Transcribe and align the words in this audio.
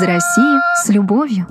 Из 0.00 0.04
России 0.04 0.58
с 0.82 0.88
любовью. 0.88 1.46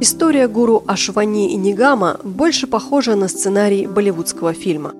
История 0.00 0.48
гуру 0.48 0.82
Ашвани 0.88 1.52
и 1.52 1.54
Нигама 1.54 2.18
больше 2.24 2.66
похожа 2.66 3.14
на 3.14 3.28
сценарий 3.28 3.86
болливудского 3.86 4.54
фильма. 4.54 4.92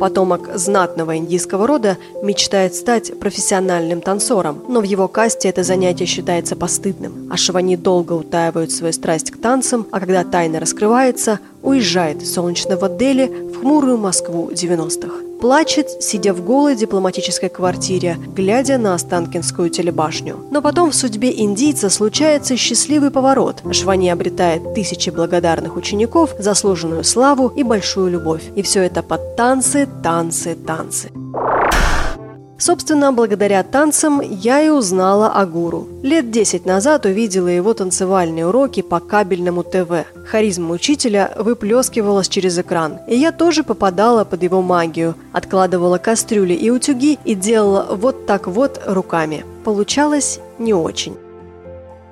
Потомок 0.00 0.48
знатного 0.54 1.18
индийского 1.18 1.66
рода 1.66 1.98
мечтает 2.22 2.74
стать 2.74 3.20
профессиональным 3.20 4.00
танцором, 4.00 4.64
но 4.66 4.80
в 4.80 4.84
его 4.84 5.08
касте 5.08 5.50
это 5.50 5.62
занятие 5.62 6.06
считается 6.06 6.56
постыдным. 6.56 7.30
Ашвани 7.30 7.76
долго 7.76 8.14
утаивают 8.14 8.72
свою 8.72 8.94
страсть 8.94 9.30
к 9.30 9.36
танцам, 9.36 9.86
а 9.90 10.00
когда 10.00 10.24
тайна 10.24 10.58
раскрывается, 10.58 11.40
уезжает 11.62 12.22
из 12.22 12.32
солнечного 12.32 12.88
Дели 12.88 13.26
в 13.26 13.60
хмурую 13.60 13.98
Москву 13.98 14.48
90-х. 14.50 15.25
Плачет, 15.40 16.02
сидя 16.02 16.32
в 16.32 16.44
голой 16.44 16.76
дипломатической 16.76 17.48
квартире, 17.50 18.16
глядя 18.34 18.78
на 18.78 18.94
Останкинскую 18.94 19.68
телебашню. 19.68 20.38
Но 20.50 20.62
потом 20.62 20.90
в 20.90 20.94
судьбе 20.94 21.30
индийца 21.30 21.90
случается 21.90 22.56
счастливый 22.56 23.10
поворот. 23.10 23.62
Швани 23.72 24.08
обретает 24.08 24.74
тысячи 24.74 25.10
благодарных 25.10 25.76
учеников, 25.76 26.34
заслуженную 26.38 27.04
славу 27.04 27.48
и 27.48 27.62
большую 27.62 28.10
любовь. 28.10 28.44
И 28.56 28.62
все 28.62 28.82
это 28.82 29.02
под 29.02 29.36
танцы, 29.36 29.86
танцы, 30.02 30.54
танцы. 30.54 31.10
Собственно, 32.66 33.12
благодаря 33.12 33.62
танцам 33.62 34.20
я 34.20 34.60
и 34.60 34.70
узнала 34.70 35.28
о 35.28 35.46
гуру. 35.46 35.86
Лет 36.02 36.32
десять 36.32 36.66
назад 36.66 37.06
увидела 37.06 37.46
его 37.46 37.74
танцевальные 37.74 38.48
уроки 38.48 38.82
по 38.82 38.98
кабельному 38.98 39.62
ТВ. 39.62 40.04
Харизма 40.28 40.74
учителя 40.74 41.32
выплескивалась 41.38 42.28
через 42.28 42.58
экран, 42.58 42.98
и 43.06 43.14
я 43.14 43.30
тоже 43.30 43.62
попадала 43.62 44.24
под 44.24 44.42
его 44.42 44.62
магию, 44.62 45.14
откладывала 45.32 45.98
кастрюли 45.98 46.54
и 46.54 46.68
утюги 46.68 47.20
и 47.24 47.36
делала 47.36 47.86
вот 47.94 48.26
так 48.26 48.48
вот 48.48 48.82
руками. 48.84 49.44
Получалось 49.62 50.40
не 50.58 50.74
очень. 50.74 51.16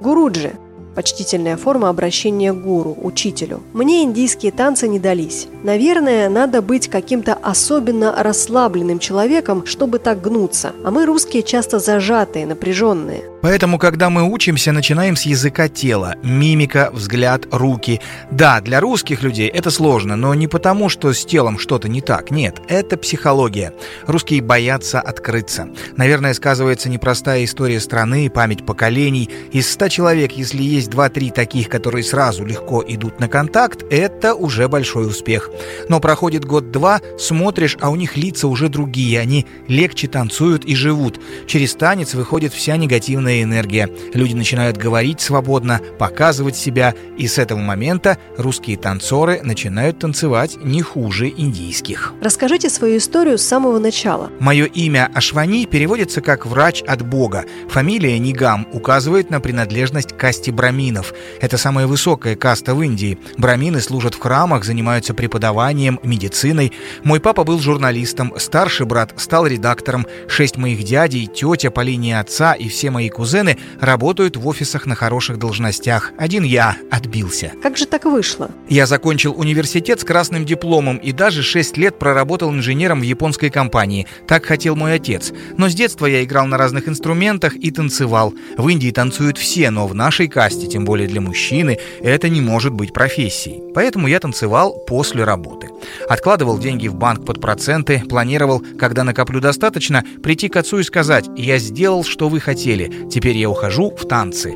Гуруджи 0.00 0.52
Почтительная 0.94 1.56
форма 1.56 1.88
обращения 1.88 2.52
к 2.52 2.60
гуру, 2.60 2.96
учителю. 3.02 3.62
Мне 3.72 4.02
индийские 4.04 4.52
танцы 4.52 4.86
не 4.86 4.98
дались. 4.98 5.48
Наверное, 5.62 6.28
надо 6.28 6.62
быть 6.62 6.88
каким-то 6.88 7.34
особенно 7.34 8.14
расслабленным 8.16 8.98
человеком, 8.98 9.66
чтобы 9.66 9.98
так 9.98 10.20
гнуться. 10.20 10.72
А 10.84 10.90
мы 10.90 11.06
русские 11.06 11.42
часто 11.42 11.78
зажатые, 11.78 12.46
напряженные. 12.46 13.24
Поэтому, 13.42 13.78
когда 13.78 14.08
мы 14.08 14.22
учимся, 14.22 14.72
начинаем 14.72 15.16
с 15.16 15.22
языка 15.22 15.68
тела. 15.68 16.14
Мимика, 16.22 16.90
взгляд, 16.94 17.46
руки. 17.50 18.00
Да, 18.30 18.62
для 18.62 18.80
русских 18.80 19.22
людей 19.22 19.48
это 19.48 19.70
сложно, 19.70 20.16
но 20.16 20.32
не 20.32 20.48
потому, 20.48 20.88
что 20.88 21.12
с 21.12 21.26
телом 21.26 21.58
что-то 21.58 21.88
не 21.88 22.00
так. 22.00 22.30
Нет, 22.30 22.62
это 22.68 22.96
психология. 22.96 23.74
Русские 24.06 24.40
боятся 24.40 24.98
открыться. 25.00 25.68
Наверное, 25.96 26.32
сказывается 26.32 26.88
непростая 26.88 27.44
история 27.44 27.80
страны, 27.80 28.30
память 28.30 28.64
поколений. 28.64 29.28
Из 29.52 29.70
ста 29.70 29.90
человек, 29.90 30.32
если 30.32 30.62
есть 30.62 30.83
два-три 30.88 31.30
таких, 31.30 31.68
которые 31.68 32.04
сразу 32.04 32.44
легко 32.44 32.84
идут 32.86 33.20
на 33.20 33.28
контакт, 33.28 33.84
это 33.90 34.34
уже 34.34 34.68
большой 34.68 35.06
успех. 35.06 35.50
Но 35.88 36.00
проходит 36.00 36.44
год-два, 36.44 37.00
смотришь, 37.18 37.76
а 37.80 37.90
у 37.90 37.96
них 37.96 38.16
лица 38.16 38.48
уже 38.48 38.68
другие. 38.68 39.20
Они 39.20 39.46
легче 39.68 40.08
танцуют 40.08 40.64
и 40.64 40.74
живут. 40.74 41.20
Через 41.46 41.74
танец 41.74 42.14
выходит 42.14 42.52
вся 42.52 42.76
негативная 42.76 43.42
энергия. 43.42 43.88
Люди 44.12 44.34
начинают 44.34 44.76
говорить 44.76 45.20
свободно, 45.20 45.80
показывать 45.98 46.56
себя, 46.56 46.94
и 47.16 47.26
с 47.26 47.38
этого 47.38 47.58
момента 47.58 48.18
русские 48.36 48.76
танцоры 48.76 49.40
начинают 49.42 49.98
танцевать 49.98 50.56
не 50.62 50.82
хуже 50.82 51.28
индийских. 51.28 52.12
Расскажите 52.20 52.70
свою 52.70 52.98
историю 52.98 53.38
с 53.38 53.42
самого 53.42 53.78
начала. 53.78 54.30
Мое 54.40 54.64
имя 54.66 55.10
Ашвани 55.14 55.66
переводится 55.66 56.20
как 56.20 56.46
«врач 56.46 56.82
от 56.82 57.06
Бога». 57.06 57.44
Фамилия 57.68 58.18
Нигам 58.18 58.66
указывает 58.72 59.30
на 59.30 59.40
принадлежность 59.40 60.12
к 60.12 60.16
касте 60.16 60.52
браминов. 60.74 61.14
Это 61.40 61.56
самая 61.56 61.86
высокая 61.86 62.34
каста 62.34 62.74
в 62.74 62.82
Индии. 62.82 63.18
Брамины 63.38 63.80
служат 63.80 64.14
в 64.14 64.18
храмах, 64.18 64.64
занимаются 64.64 65.14
преподаванием, 65.14 66.00
медициной. 66.02 66.72
Мой 67.04 67.20
папа 67.20 67.44
был 67.44 67.60
журналистом, 67.60 68.34
старший 68.38 68.86
брат 68.86 69.14
стал 69.16 69.46
редактором, 69.46 70.06
шесть 70.28 70.56
моих 70.56 70.82
дядей, 70.82 71.26
тетя 71.26 71.70
по 71.70 71.82
линии 71.82 72.12
отца 72.12 72.54
и 72.54 72.68
все 72.68 72.90
мои 72.90 73.08
кузены 73.08 73.56
работают 73.80 74.36
в 74.36 74.46
офисах 74.48 74.86
на 74.86 74.96
хороших 74.96 75.38
должностях. 75.38 76.12
Один 76.18 76.42
я 76.42 76.76
отбился. 76.90 77.52
Как 77.62 77.76
же 77.76 77.86
так 77.86 78.04
вышло? 78.04 78.50
Я 78.68 78.86
закончил 78.86 79.34
университет 79.38 80.00
с 80.00 80.04
красным 80.04 80.44
дипломом 80.44 80.96
и 80.96 81.12
даже 81.12 81.42
6 81.42 81.76
лет 81.76 81.98
проработал 81.98 82.52
инженером 82.52 83.00
в 83.00 83.04
японской 83.04 83.50
компании. 83.50 84.06
Так 84.26 84.44
хотел 84.44 84.74
мой 84.74 84.94
отец. 84.94 85.32
Но 85.56 85.68
с 85.68 85.74
детства 85.74 86.06
я 86.06 86.24
играл 86.24 86.46
на 86.46 86.58
разных 86.58 86.88
инструментах 86.88 87.54
и 87.54 87.70
танцевал. 87.70 88.34
В 88.56 88.68
Индии 88.68 88.90
танцуют 88.90 89.38
все, 89.38 89.70
но 89.70 89.86
в 89.86 89.94
нашей 89.94 90.26
касте, 90.28 90.63
тем 90.66 90.84
более 90.84 91.08
для 91.08 91.20
мужчины, 91.20 91.78
это 92.00 92.28
не 92.28 92.40
может 92.40 92.72
быть 92.72 92.92
профессией. 92.92 93.62
Поэтому 93.74 94.08
я 94.08 94.20
танцевал 94.20 94.84
после 94.86 95.24
работы. 95.24 95.68
Откладывал 96.08 96.58
деньги 96.58 96.88
в 96.88 96.94
банк 96.94 97.24
под 97.24 97.40
проценты, 97.40 98.02
планировал, 98.08 98.62
когда 98.78 99.04
накоплю 99.04 99.40
достаточно, 99.40 100.04
прийти 100.22 100.48
к 100.48 100.56
отцу 100.56 100.78
и 100.78 100.82
сказать 100.82 101.26
«Я 101.36 101.58
сделал, 101.58 102.04
что 102.04 102.28
вы 102.28 102.40
хотели, 102.40 102.92
Теперь 103.10 103.36
я 103.36 103.48
ухожу 103.48 103.90
в 103.90 104.06
танцы. 104.08 104.54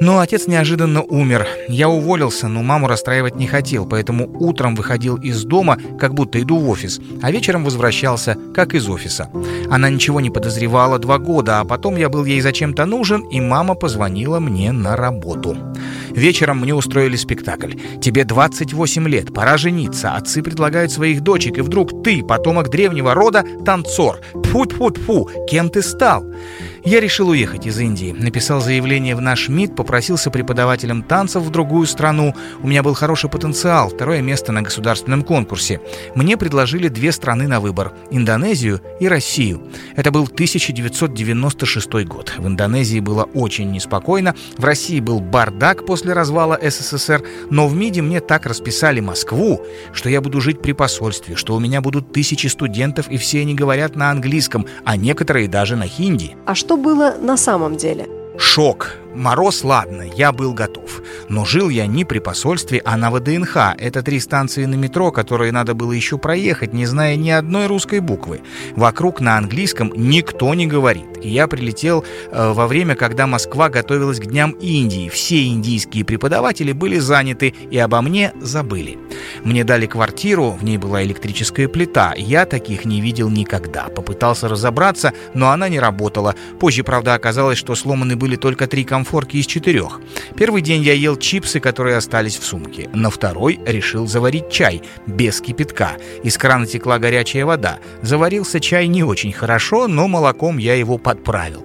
Но 0.00 0.20
отец 0.20 0.46
неожиданно 0.46 1.02
умер. 1.02 1.46
Я 1.68 1.88
уволился, 1.88 2.46
но 2.48 2.62
маму 2.62 2.86
расстраивать 2.86 3.34
не 3.36 3.46
хотел, 3.46 3.84
поэтому 3.84 4.30
утром 4.38 4.76
выходил 4.76 5.16
из 5.16 5.44
дома, 5.44 5.78
как 5.98 6.14
будто 6.14 6.40
иду 6.40 6.58
в 6.58 6.68
офис, 6.68 7.00
а 7.20 7.32
вечером 7.32 7.64
возвращался, 7.64 8.36
как 8.54 8.74
из 8.74 8.88
офиса. 8.88 9.28
Она 9.70 9.90
ничего 9.90 10.20
не 10.20 10.30
подозревала 10.30 10.98
два 10.98 11.18
года, 11.18 11.60
а 11.60 11.64
потом 11.64 11.96
я 11.96 12.08
был 12.08 12.24
ей 12.24 12.40
зачем-то 12.40 12.86
нужен, 12.86 13.22
и 13.22 13.40
мама 13.40 13.74
позвонила 13.74 14.38
мне 14.38 14.70
на 14.70 14.96
работу. 14.96 15.56
Вечером 16.10 16.60
мне 16.60 16.74
устроили 16.74 17.16
спектакль. 17.16 17.74
Тебе 18.00 18.24
28 18.24 19.08
лет, 19.08 19.34
пора 19.34 19.56
жениться. 19.56 20.14
Отцы 20.14 20.42
предлагают 20.42 20.92
своих 20.92 21.22
дочек, 21.22 21.58
и 21.58 21.60
вдруг 21.62 22.02
ты, 22.02 22.22
потомок 22.22 22.70
древнего 22.70 23.14
рода, 23.14 23.44
танцор. 23.64 24.20
Тьфу-тьфу-тьфу, 24.34 25.46
кем 25.48 25.70
ты 25.70 25.82
стал? 25.82 26.24
Я 26.84 27.00
решил 27.00 27.28
уехать 27.30 27.66
из 27.66 27.78
Индии. 27.78 28.14
Написал 28.16 28.60
заявление 28.60 29.16
в 29.16 29.20
наш 29.20 29.48
МИД, 29.48 29.74
попросился 29.74 30.30
преподавателем 30.30 31.02
танцев 31.02 31.42
в 31.42 31.50
другую 31.50 31.86
страну. 31.86 32.34
У 32.62 32.68
меня 32.68 32.82
был 32.82 32.94
хороший 32.94 33.28
потенциал, 33.28 33.88
второе 33.88 34.22
место 34.22 34.52
на 34.52 34.62
государственном 34.62 35.22
конкурсе. 35.22 35.80
Мне 36.14 36.36
предложили 36.36 36.88
две 36.88 37.12
страны 37.12 37.48
на 37.48 37.60
выбор– 37.60 37.92
Индонезию 38.10 38.80
и 39.00 39.08
Россию. 39.08 39.62
Это 39.96 40.10
был 40.10 40.24
1996 40.24 42.04
год. 42.04 42.34
В 42.38 42.46
Индонезии 42.46 43.00
было 43.00 43.24
очень 43.34 43.70
неспокойно, 43.70 44.34
в 44.56 44.64
России 44.64 45.00
был 45.00 45.20
бардак 45.20 45.84
после 45.84 46.12
развала 46.12 46.58
СССР, 46.62 47.24
но 47.50 47.66
в 47.66 47.74
МИДе 47.74 48.02
мне 48.02 48.20
так 48.20 48.46
расписали 48.46 49.00
Москву, 49.00 49.62
что 49.92 50.08
я 50.08 50.20
буду 50.20 50.40
жить 50.40 50.62
при 50.62 50.72
посольстве, 50.72 51.34
что 51.34 51.56
у 51.56 51.60
меня 51.60 51.80
будут 51.80 52.12
тысячи 52.12 52.46
студентов, 52.46 53.08
и 53.08 53.16
все 53.16 53.40
они 53.40 53.54
говорят 53.54 53.96
на 53.96 54.10
английском, 54.10 54.66
а 54.84 54.96
некоторые 54.96 55.48
даже 55.48 55.76
на 55.76 55.86
хинди. 55.86 56.36
А 56.46 56.54
что 56.54 56.67
было 56.76 57.14
на 57.20 57.36
самом 57.36 57.76
деле? 57.76 58.08
Шок. 58.36 58.96
Мороз, 59.14 59.64
ладно, 59.64 60.02
я 60.02 60.32
был 60.32 60.52
готов. 60.52 61.02
Но 61.28 61.44
жил 61.44 61.70
я 61.70 61.86
не 61.86 62.04
при 62.04 62.18
посольстве, 62.18 62.80
а 62.84 62.96
на 62.96 63.10
ВДНХ. 63.10 63.74
Это 63.78 64.02
три 64.02 64.20
станции 64.20 64.64
на 64.64 64.74
метро, 64.74 65.10
которые 65.10 65.50
надо 65.50 65.74
было 65.74 65.92
еще 65.92 66.18
проехать, 66.18 66.72
не 66.72 66.86
зная 66.86 67.16
ни 67.16 67.30
одной 67.30 67.66
русской 67.66 68.00
буквы. 68.00 68.42
Вокруг 68.76 69.20
на 69.20 69.36
английском 69.36 69.92
никто 69.96 70.54
не 70.54 70.66
говорит. 70.66 71.06
И 71.22 71.28
я 71.30 71.48
прилетел 71.48 72.04
э, 72.30 72.52
во 72.52 72.66
время, 72.66 72.94
когда 72.94 73.26
Москва 73.26 73.70
готовилась 73.70 74.20
к 74.20 74.26
Дням 74.26 74.52
Индии. 74.52 75.08
Все 75.08 75.46
индийские 75.48 76.04
преподаватели 76.04 76.72
были 76.72 76.98
заняты 76.98 77.54
и 77.70 77.78
обо 77.78 78.02
мне 78.02 78.32
забыли. 78.40 78.98
Мне 79.42 79.64
дали 79.64 79.86
квартиру, 79.86 80.50
в 80.50 80.62
ней 80.62 80.78
была 80.78 81.02
электрическая 81.02 81.66
плита. 81.66 82.14
Я 82.16 82.44
таких 82.44 82.84
не 82.84 83.00
видел 83.00 83.30
никогда. 83.30 83.88
Попытался 83.88 84.48
разобраться, 84.48 85.12
но 85.34 85.50
она 85.50 85.68
не 85.68 85.80
работала. 85.80 86.34
Позже, 86.60 86.84
правда, 86.84 87.14
оказалось, 87.14 87.58
что 87.58 87.74
сломаны 87.74 88.14
были 88.14 88.36
только 88.36 88.66
три 88.66 88.84
комфорта 88.84 88.97
комфорки 88.98 89.36
из 89.36 89.46
четырех. 89.46 90.00
Первый 90.36 90.60
день 90.60 90.82
я 90.82 90.92
ел 90.92 91.16
чипсы, 91.16 91.60
которые 91.60 91.96
остались 91.96 92.36
в 92.36 92.44
сумке. 92.44 92.90
На 92.92 93.10
второй 93.10 93.60
решил 93.64 94.08
заварить 94.08 94.50
чай, 94.50 94.82
без 95.06 95.40
кипятка. 95.40 95.98
Из 96.24 96.36
крана 96.36 96.66
текла 96.66 96.98
горячая 96.98 97.46
вода. 97.46 97.78
Заварился 98.02 98.58
чай 98.58 98.88
не 98.88 99.04
очень 99.04 99.32
хорошо, 99.32 99.86
но 99.86 100.08
молоком 100.08 100.58
я 100.58 100.74
его 100.74 100.98
подправил. 100.98 101.64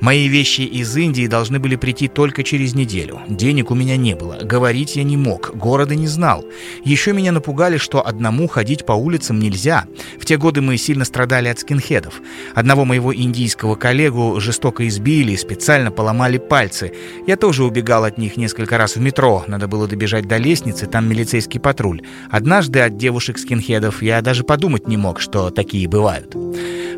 Мои 0.00 0.28
вещи 0.28 0.60
из 0.60 0.94
Индии 0.96 1.26
должны 1.26 1.58
были 1.58 1.76
прийти 1.76 2.08
только 2.08 2.42
через 2.42 2.74
неделю. 2.74 3.20
Денег 3.28 3.70
у 3.70 3.74
меня 3.74 3.96
не 3.96 4.14
было, 4.14 4.38
говорить 4.42 4.96
я 4.96 5.04
не 5.04 5.16
мог, 5.16 5.56
города 5.56 5.94
не 5.94 6.06
знал. 6.06 6.44
Еще 6.84 7.12
меня 7.12 7.32
напугали, 7.32 7.78
что 7.78 8.06
одному 8.06 8.46
ходить 8.46 8.84
по 8.84 8.92
улицам 8.92 9.38
нельзя. 9.38 9.86
В 10.20 10.26
те 10.26 10.36
годы 10.36 10.60
мы 10.60 10.76
сильно 10.76 11.04
страдали 11.04 11.48
от 11.48 11.58
скинхедов. 11.58 12.20
Одного 12.54 12.84
моего 12.84 13.14
индийского 13.14 13.74
коллегу 13.74 14.38
жестоко 14.38 14.86
избили, 14.86 15.34
специально 15.36 15.90
поломали 15.90 16.38
пальцы. 16.38 16.92
Я 17.26 17.36
тоже 17.36 17.64
убегал 17.64 18.04
от 18.04 18.18
них 18.18 18.36
несколько 18.36 18.78
раз 18.78 18.96
в 18.96 19.00
метро. 19.00 19.44
Надо 19.46 19.66
было 19.66 19.88
добежать 19.88 20.28
до 20.28 20.36
лестницы, 20.36 20.86
там 20.86 21.08
милицейский 21.08 21.60
патруль. 21.60 22.02
Однажды 22.30 22.80
от 22.80 22.96
девушек-скинхедов 22.96 24.02
я 24.02 24.20
даже 24.20 24.44
подумать 24.44 24.88
не 24.88 24.96
мог, 24.96 25.20
что 25.20 25.50
такие 25.50 25.88
бывают. 25.88 26.34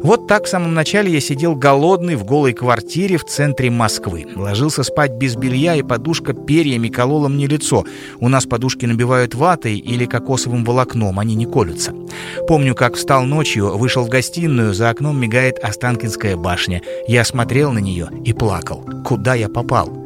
Вот 0.01 0.29
так 0.29 0.45
в 0.45 0.49
самом 0.49 0.75
начале 0.75 1.13
я 1.13 1.21
сидел 1.21 1.57
голодный 1.57 2.15
в 2.15 2.25
голой 2.25 2.53
квартире 2.53 2.88
квартире 2.89 3.19
в 3.19 3.25
центре 3.27 3.71
Москвы. 3.71 4.27
Ложился 4.35 4.83
спать 4.83 5.13
без 5.13 5.37
белья, 5.37 5.77
и 5.77 5.83
подушка 5.83 6.33
перьями 6.33 6.89
колола 6.89 7.29
мне 7.29 7.47
лицо. 7.47 7.85
У 8.19 8.31
нас 8.31 8.47
подушки 8.47 8.87
набивают 8.87 9.35
ватой 9.35 9.77
или 9.77 10.07
кокосовым 10.07 10.65
волокном, 10.65 11.19
они 11.19 11.35
не 11.35 11.45
колются. 11.45 11.93
Помню, 12.47 12.75
как 12.75 12.95
встал 12.95 13.25
ночью, 13.25 13.77
вышел 13.77 14.05
в 14.05 14.09
гостиную, 14.09 14.73
за 14.73 14.89
окном 14.89 15.21
мигает 15.21 15.59
Останкинская 15.59 16.39
башня. 16.39 16.81
Я 17.07 17.27
смотрел 17.27 17.73
на 17.73 17.79
нее 17.79 18.09
и 18.25 18.33
плакал. 18.33 18.83
Куда 19.05 19.35
я 19.35 19.51
попал? 19.51 19.98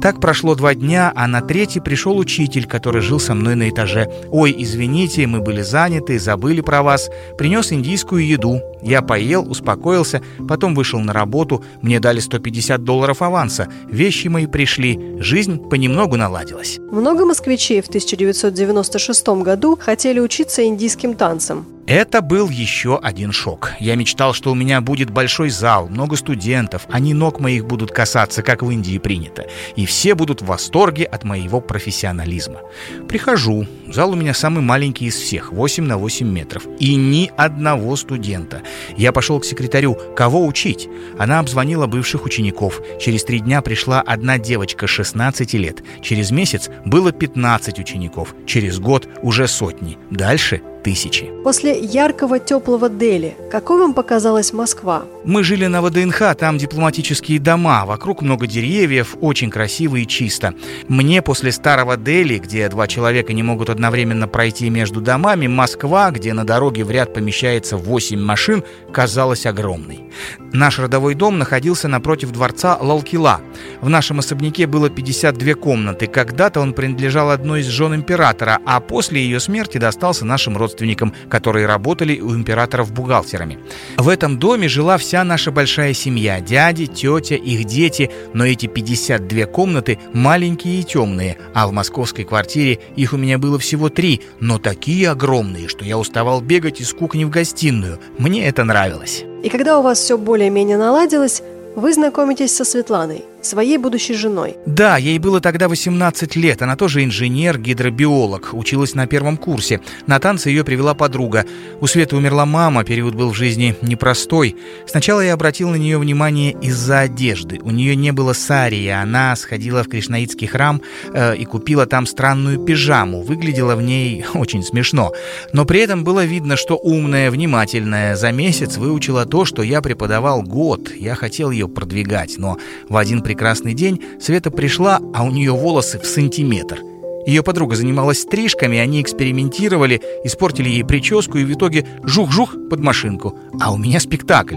Так 0.00 0.20
прошло 0.20 0.54
два 0.54 0.74
дня, 0.74 1.12
а 1.14 1.26
на 1.26 1.40
третий 1.40 1.80
пришел 1.80 2.16
учитель, 2.18 2.66
который 2.66 3.02
жил 3.02 3.20
со 3.20 3.34
мной 3.34 3.54
на 3.54 3.68
этаже. 3.68 4.08
«Ой, 4.30 4.54
извините, 4.56 5.26
мы 5.26 5.40
были 5.40 5.62
заняты, 5.62 6.18
забыли 6.18 6.60
про 6.60 6.82
вас». 6.82 7.10
Принес 7.38 7.72
индийскую 7.72 8.26
еду. 8.26 8.60
Я 8.82 9.02
поел, 9.02 9.50
успокоился, 9.50 10.22
потом 10.48 10.74
вышел 10.74 11.00
на 11.00 11.12
работу. 11.12 11.64
Мне 11.82 12.00
дали 12.00 12.20
150 12.20 12.82
долларов 12.82 13.22
аванса. 13.22 13.68
Вещи 13.88 14.28
мои 14.28 14.46
пришли. 14.46 14.98
Жизнь 15.18 15.68
понемногу 15.68 16.16
наладилась. 16.16 16.78
Много 16.90 17.24
москвичей 17.24 17.80
в 17.82 17.88
1996 17.88 19.28
году 19.42 19.78
хотели 19.80 20.20
учиться 20.20 20.64
индийским 20.64 21.14
танцам. 21.14 21.66
Это 21.86 22.22
был 22.22 22.48
еще 22.48 22.98
один 22.98 23.32
шок. 23.32 23.72
Я 23.80 23.96
мечтал, 23.96 24.32
что 24.32 24.52
у 24.52 24.54
меня 24.54 24.80
будет 24.80 25.10
большой 25.10 25.50
зал, 25.50 25.88
много 25.88 26.16
студентов, 26.16 26.86
они 26.90 27.14
ног 27.14 27.40
моих 27.40 27.66
будут 27.66 27.90
касаться, 27.90 28.42
как 28.42 28.62
в 28.62 28.70
Индии 28.70 28.98
принято, 28.98 29.46
и 29.74 29.86
все 29.86 30.14
будут 30.14 30.40
в 30.40 30.46
восторге 30.46 31.04
от 31.04 31.24
моего 31.24 31.60
профессионализма. 31.60 32.60
Прихожу, 33.08 33.66
зал 33.88 34.10
у 34.10 34.14
меня 34.14 34.34
самый 34.34 34.62
маленький 34.62 35.06
из 35.06 35.16
всех, 35.16 35.52
8 35.52 35.84
на 35.84 35.98
8 35.98 36.26
метров, 36.28 36.64
и 36.78 36.94
ни 36.94 37.32
одного 37.36 37.96
студента. 37.96 38.62
Я 38.96 39.10
пошел 39.10 39.40
к 39.40 39.44
секретарю, 39.44 39.98
кого 40.14 40.46
учить? 40.46 40.88
Она 41.18 41.40
обзвонила 41.40 41.86
бывших 41.86 42.24
учеников. 42.24 42.80
Через 43.00 43.24
три 43.24 43.40
дня 43.40 43.62
пришла 43.62 44.00
одна 44.00 44.38
девочка 44.38 44.86
16 44.86 45.54
лет. 45.54 45.82
Через 46.02 46.30
месяц 46.30 46.70
было 46.84 47.10
15 47.10 47.78
учеников. 47.78 48.34
Через 48.46 48.78
год 48.78 49.08
уже 49.22 49.48
сотни. 49.48 49.98
Дальше 50.10 50.62
тысячи. 50.82 51.30
После 51.44 51.78
яркого 51.78 52.38
теплого 52.38 52.88
Дели, 52.88 53.36
какой 53.50 53.80
вам 53.80 53.94
показалась 53.94 54.52
Москва? 54.52 55.04
Мы 55.24 55.44
жили 55.44 55.66
на 55.66 55.82
ВДНХ, 55.82 56.34
там 56.38 56.58
дипломатические 56.58 57.38
дома, 57.38 57.84
вокруг 57.86 58.22
много 58.22 58.46
деревьев, 58.46 59.16
очень 59.20 59.50
красиво 59.50 59.96
и 59.96 60.06
чисто. 60.06 60.54
Мне 60.88 61.22
после 61.22 61.52
старого 61.52 61.96
Дели, 61.96 62.38
где 62.38 62.68
два 62.68 62.86
человека 62.86 63.32
не 63.32 63.42
могут 63.42 63.70
одновременно 63.70 64.28
пройти 64.28 64.70
между 64.70 65.00
домами, 65.00 65.46
Москва, 65.46 66.10
где 66.10 66.32
на 66.32 66.44
дороге 66.44 66.84
в 66.84 66.90
ряд 66.90 67.14
помещается 67.14 67.76
8 67.76 68.18
машин, 68.18 68.64
казалась 68.92 69.46
огромной. 69.46 70.04
Наш 70.52 70.78
родовой 70.78 71.14
дом 71.14 71.38
находился 71.38 71.88
напротив 71.88 72.32
дворца 72.32 72.76
Лалкила. 72.80 73.40
В 73.80 73.88
нашем 73.88 74.18
особняке 74.18 74.66
было 74.66 74.90
52 74.90 75.54
комнаты. 75.54 76.06
Когда-то 76.06 76.60
он 76.60 76.72
принадлежал 76.72 77.30
одной 77.30 77.60
из 77.60 77.66
жен 77.66 77.94
императора, 77.94 78.58
а 78.66 78.80
после 78.80 79.22
ее 79.22 79.38
смерти 79.38 79.78
достался 79.78 80.24
нашим 80.24 80.56
родственникам 80.56 80.69
родственникам, 80.70 81.12
которые 81.28 81.66
работали 81.66 82.20
у 82.20 82.34
императоров 82.34 82.92
бухгалтерами. 82.92 83.58
В 83.96 84.08
этом 84.08 84.38
доме 84.38 84.68
жила 84.68 84.96
вся 84.98 85.24
наша 85.24 85.50
большая 85.50 85.94
семья, 85.94 86.40
дяди, 86.40 86.86
тетя, 86.86 87.34
их 87.34 87.64
дети, 87.64 88.10
но 88.32 88.46
эти 88.46 88.66
52 88.66 89.46
комнаты 89.46 89.98
маленькие 90.12 90.80
и 90.80 90.84
темные, 90.84 91.38
а 91.54 91.66
в 91.66 91.72
московской 91.72 92.24
квартире 92.24 92.78
их 92.96 93.12
у 93.12 93.16
меня 93.16 93.38
было 93.38 93.58
всего 93.58 93.88
три, 93.88 94.20
но 94.40 94.58
такие 94.58 95.10
огромные, 95.10 95.68
что 95.68 95.84
я 95.84 95.98
уставал 95.98 96.40
бегать 96.40 96.80
из 96.80 96.92
кухни 96.92 97.24
в 97.24 97.30
гостиную. 97.30 97.98
Мне 98.18 98.46
это 98.46 98.64
нравилось. 98.64 99.24
И 99.42 99.48
когда 99.48 99.78
у 99.78 99.82
вас 99.82 99.98
все 99.98 100.16
более-менее 100.16 100.76
наладилось, 100.76 101.42
вы 101.76 101.92
знакомитесь 101.92 102.54
со 102.54 102.64
Светланой 102.64 103.24
своей 103.42 103.78
будущей 103.78 104.14
женой. 104.14 104.56
Да, 104.66 104.96
ей 104.96 105.18
было 105.18 105.40
тогда 105.40 105.68
18 105.68 106.36
лет. 106.36 106.62
Она 106.62 106.76
тоже 106.76 107.04
инженер, 107.04 107.58
гидробиолог. 107.58 108.50
Училась 108.52 108.94
на 108.94 109.06
первом 109.06 109.36
курсе. 109.36 109.80
На 110.06 110.18
танцы 110.18 110.50
ее 110.50 110.64
привела 110.64 110.94
подруга. 110.94 111.44
У 111.80 111.86
Светы 111.86 112.16
умерла 112.16 112.46
мама, 112.46 112.84
период 112.84 113.14
был 113.14 113.30
в 113.30 113.36
жизни 113.36 113.74
непростой. 113.82 114.56
Сначала 114.86 115.20
я 115.20 115.34
обратил 115.34 115.70
на 115.70 115.76
нее 115.76 115.98
внимание 115.98 116.52
из-за 116.52 117.00
одежды. 117.00 117.60
У 117.62 117.70
нее 117.70 117.96
не 117.96 118.12
было 118.12 118.32
сарии. 118.32 118.88
Она 118.88 119.34
сходила 119.36 119.82
в 119.82 119.88
Кришнаитский 119.88 120.46
храм 120.46 120.82
э, 121.12 121.36
и 121.36 121.44
купила 121.44 121.86
там 121.86 122.06
странную 122.06 122.58
пижаму. 122.58 123.22
Выглядела 123.22 123.76
в 123.76 123.82
ней 123.82 124.24
очень 124.34 124.62
смешно. 124.62 125.12
Но 125.52 125.64
при 125.64 125.80
этом 125.80 126.04
было 126.04 126.24
видно, 126.24 126.56
что 126.56 126.76
умная, 126.76 127.30
внимательная. 127.30 128.16
За 128.16 128.32
месяц 128.32 128.76
выучила 128.76 129.26
то, 129.26 129.44
что 129.44 129.62
я 129.62 129.80
преподавал 129.80 130.42
год. 130.42 130.90
Я 130.94 131.14
хотел 131.14 131.50
ее 131.50 131.68
продвигать, 131.68 132.38
но 132.38 132.58
в 132.88 132.96
один 132.96 133.22
прекрасный 133.30 133.74
день 133.74 134.00
Света 134.20 134.50
пришла, 134.50 134.98
а 135.14 135.22
у 135.22 135.30
нее 135.30 135.52
волосы 135.52 136.00
в 136.00 136.04
сантиметр. 136.04 136.80
Ее 137.24 137.44
подруга 137.44 137.76
занималась 137.76 138.22
стрижками, 138.22 138.76
они 138.76 139.00
экспериментировали, 139.00 140.02
испортили 140.24 140.68
ей 140.68 140.84
прическу 140.84 141.38
и 141.38 141.44
в 141.44 141.52
итоге 141.52 141.86
жух-жух 142.02 142.56
под 142.68 142.80
машинку. 142.80 143.38
А 143.60 143.72
у 143.72 143.76
меня 143.76 144.00
спектакль. 144.00 144.56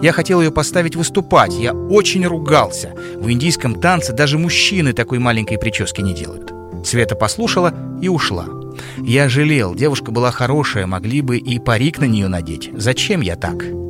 Я 0.00 0.12
хотел 0.12 0.40
ее 0.40 0.50
поставить 0.50 0.96
выступать, 0.96 1.52
я 1.52 1.74
очень 1.74 2.26
ругался. 2.26 2.94
В 3.16 3.30
индийском 3.30 3.78
танце 3.78 4.14
даже 4.14 4.38
мужчины 4.38 4.94
такой 4.94 5.18
маленькой 5.18 5.58
прически 5.58 6.00
не 6.00 6.14
делают. 6.14 6.50
Света 6.82 7.16
послушала 7.16 7.74
и 8.00 8.08
ушла. 8.08 8.46
Я 9.02 9.28
жалел, 9.28 9.74
девушка 9.74 10.12
была 10.12 10.30
хорошая, 10.30 10.86
могли 10.86 11.20
бы 11.20 11.36
и 11.36 11.58
парик 11.58 11.98
на 11.98 12.06
нее 12.06 12.28
надеть. 12.28 12.70
Зачем 12.72 13.20
я 13.20 13.36
так? 13.36 13.83